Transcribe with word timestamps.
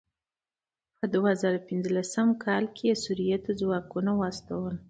په 0.97 1.05
دوه 1.13 1.31
زره 1.41 1.59
پنځلسم 1.69 2.27
کال 2.45 2.63
کې 2.75 2.83
یې 2.89 2.95
سوريې 3.03 3.37
ته 3.45 3.51
ځواکونه 3.61 4.11
واستول. 4.15 4.75